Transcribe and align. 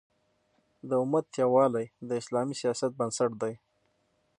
د 0.89 0.91
امت 1.03 1.25
یووالی 1.41 1.85
د 2.07 2.09
اسلامي 2.21 2.55
سیاست 2.61 2.91
بنسټ 2.99 3.31
دی. 3.41 3.53